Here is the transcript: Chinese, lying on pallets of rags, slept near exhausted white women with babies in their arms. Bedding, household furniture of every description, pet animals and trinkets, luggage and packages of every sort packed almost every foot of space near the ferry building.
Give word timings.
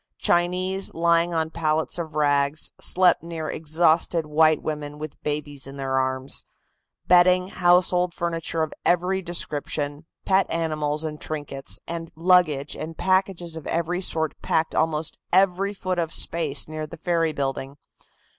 Chinese, 0.17 0.95
lying 0.95 1.31
on 1.31 1.51
pallets 1.51 1.99
of 1.99 2.15
rags, 2.15 2.71
slept 2.81 3.21
near 3.21 3.51
exhausted 3.51 4.25
white 4.25 4.59
women 4.59 4.97
with 4.97 5.21
babies 5.21 5.67
in 5.67 5.77
their 5.77 5.95
arms. 5.99 6.43
Bedding, 7.05 7.49
household 7.49 8.11
furniture 8.11 8.63
of 8.63 8.73
every 8.83 9.21
description, 9.21 10.07
pet 10.25 10.47
animals 10.51 11.03
and 11.03 11.21
trinkets, 11.21 11.79
luggage 12.15 12.75
and 12.75 12.97
packages 12.97 13.55
of 13.55 13.67
every 13.67 14.01
sort 14.01 14.33
packed 14.41 14.73
almost 14.73 15.19
every 15.31 15.71
foot 15.71 15.99
of 15.99 16.11
space 16.11 16.67
near 16.67 16.87
the 16.87 16.97
ferry 16.97 17.31
building. 17.31 17.77